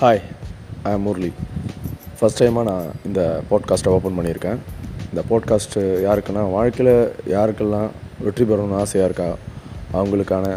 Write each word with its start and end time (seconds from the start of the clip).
Hi 0.00 0.20
I 0.88 0.90
Murali 1.04 1.28
first 2.18 2.40
டைமாக 2.40 2.62
நான் 2.68 2.90
இந்த 3.06 3.20
பாட்காஸ்ட்டை 3.48 3.92
ஓப்பன் 3.94 4.16
பண்ணியிருக்கேன். 4.18 4.58
இந்த 5.08 5.22
பாட்காஸ்ட்டு 5.30 5.80
யாருக்குன்னா 6.04 6.42
வாழ்க்கையில் 6.52 6.92
யாருக்கெல்லாம் 7.32 7.88
வெற்றி 8.26 8.44
பெறணும்னு 8.44 8.78
ஆசையாக 8.82 9.08
இருக்கா 9.08 9.26
அவங்களுக்கான 9.96 10.52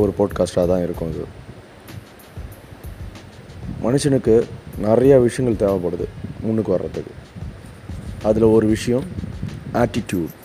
ஒரு 0.00 0.14
பாட்காஸ்ட்டாக 0.18 0.66
தான் 0.72 0.82
இருக்கும் 0.86 1.12
இது. 1.12 1.26
மனுஷனுக்கு 3.84 4.34
நிறையா 4.88 5.18
விஷயங்கள் 5.28 5.62
தேவைப்படுது 5.62 6.08
முன்னுக்கு 6.40 6.76
வர்றதுக்கு. 6.76 7.14
அதில் 8.30 8.52
ஒரு 8.56 8.68
விஷயம் 8.74 9.08
ஆட்டிடியூட் 9.84 10.36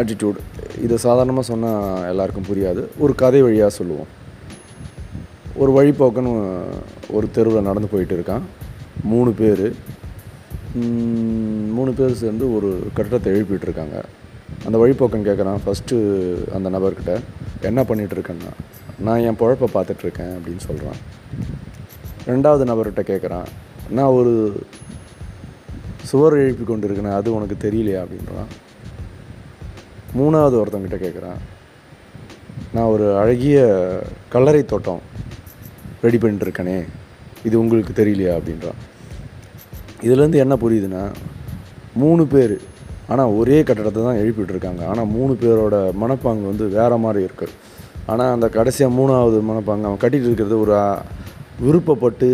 ஆட்டிடியூட் 0.00 0.44
இதை 0.84 0.96
சாதாரணமாக 1.08 1.50
சொன்னால் 1.54 2.10
எல்லாருக்கும் 2.12 2.50
புரியாது. 2.52 2.84
ஒரு 2.98 3.14
கதை 3.24 3.42
வழியாக 3.42 3.76
சொல்லுவோம். 3.80 4.12
ஒரு 5.56 5.70
வழிப்போக்கன் 5.76 6.62
ஒரு 7.08 7.30
தெருவில் 7.30 7.62
நடந்து 7.62 7.88
போயிட்டு 7.88 8.16
இருக்கான் 8.18 8.40
மூணு 9.04 9.30
பேர். 9.30 9.72
மூணு 11.72 11.92
பேர் 11.92 12.14
சேர்ந்து 12.14 12.54
ஒரு 12.56 12.90
கட்டடத்தை 12.96 13.28
எழுப்பிட்டு 13.36 13.62
இருக்காங்க 13.62 14.04
அந்த 14.64 14.78
வழிப்போக்கன் 14.78 15.26
கேட்குறான் 15.28 15.58
ஃபஸ்ட்டு 15.66 15.96
அந்த 16.54 16.70
நபர்கிட்ட 16.70 17.20
என்ன 17.60 17.82
பண்ணிகிட்டு 17.82 18.16
இருக்கேன்னா 18.16 18.50
நான் 18.98 19.18
என் 19.18 19.36
பழப்பை 19.36 19.68
பார்த்துட்ருக்கேன் 19.74 20.34
அப்படின்னு 20.36 20.64
சொல்கிறான் 20.68 21.00
ரெண்டாவது 22.26 22.64
நபர்கிட்ட 22.70 23.02
கேட்குறான் 23.02 23.46
நான் 23.90 24.14
ஒரு 24.18 24.62
சுவர் 26.02 26.32
எழுப்பி 26.32 26.64
கொண்டு 26.64 26.88
இருக்கேன் 26.88 27.12
அது 27.12 27.34
உனக்கு 27.34 27.70
தெரியலையா? 27.70 28.04
அப்படின்றான். 28.04 28.52
மூணாவது 30.16 30.62
ஒருத்தவங்கிட்ட 30.62 30.98
கேட்குறான் 31.06 31.40
நான் 32.74 32.84
ஒரு 32.84 33.18
அழகிய 33.18 33.58
கல்லறை 34.28 34.64
தோட்டம் 34.64 35.00
ரெடி 36.04 36.18
பண்ணிட்டுருக்கனே. 36.22 36.78
இது 37.46 37.54
உங்களுக்கு 37.62 37.92
தெரியலையா 38.00 38.32
அப்படின்றான். 38.38 38.80
இதுலேருந்து 40.06 40.42
என்ன 40.44 40.54
புரியுதுன்னா 40.62 41.04
மூணு 42.02 42.22
பேர் 42.32 42.56
ஆனால் 43.12 43.34
ஒரே 43.38 43.58
கட்டடத்தை 43.62 44.00
தான் 44.06 44.20
எழுப்பிட்டுருக்காங்க. 44.22 44.82
ஆனால் 44.90 45.10
மூணு 45.16 45.32
பேரோட 45.42 45.76
மனப்பாங்கு 46.02 46.50
வந்து 46.52 46.64
வேறு 46.76 46.98
மாதிரி 47.04 47.20
இருக்குது 47.28 47.54
ஆனால் 48.10 48.32
அந்த 48.34 48.46
கடைசியாக 48.56 48.96
மூணாவது 48.98 49.38
மனப்பாங்கு 49.50 49.88
அவன் 49.88 50.02
கட்டிகிட்டு 50.04 50.30
இருக்கிறது 50.30 50.58
ஒரு 50.64 50.76
விருப்பப்பட்டு 51.66 52.28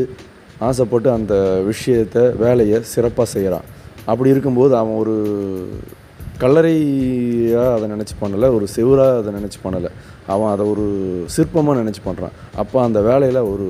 ஆசைப்பட்டு 0.69 1.09
அந்த 1.19 1.35
விஷயத்தை 1.71 2.23
வேலையை 2.45 2.79
சிறப்பாக 2.93 3.29
செய்கிறான் 3.35 3.69
அப்படி 4.11 4.33
இருக்கும்போது 4.35 4.73
அவன் 4.81 5.01
ஒரு 5.03 5.15
கல்லறையாக 6.43 7.75
அதை 7.77 7.87
நினச்சி 7.95 8.15
பண்ணலை 8.23 8.49
ஒரு 8.57 8.67
செவராக 8.77 9.21
அதை 9.21 9.31
நினச்சி 9.39 9.59
பண்ணலை. 9.65 9.91
அவன் 10.35 10.53
அதை 10.55 10.65
ஒரு 10.73 10.87
சிற்பமாக 11.37 11.81
நினச்சி 11.83 12.03
பண்ணுறான் 12.09 12.37
அப்போ 12.63 12.77
அந்த 12.87 13.01
வேலையில் 13.09 13.49
ஒரு 13.53 13.69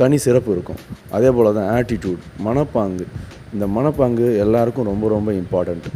தனி 0.00 0.16
சிறப்பு 0.26 0.50
இருக்கும். 0.56 0.80
அதே 1.16 1.30
போல் 1.36 1.56
தான் 1.58 1.70
ஆட்டிடியூட் 1.76 2.22
மனப்பாங்கு. 2.46 3.06
இந்த 3.54 3.66
மனப்பாங்கு 3.76 4.26
எல்லாருக்கும் 4.44 4.90
ரொம்ப 4.92 5.08
ரொம்ப 5.16 5.32
இம்பார்ட்டண்ட் 5.42 5.86